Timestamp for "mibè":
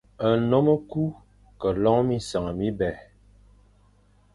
2.57-2.91